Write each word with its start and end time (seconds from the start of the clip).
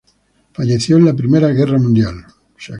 Falleció 0.53 0.97
en 0.97 1.05
la 1.05 1.13
Primera 1.13 1.49
Guerra 1.49 1.77
Mundial. 1.77 2.25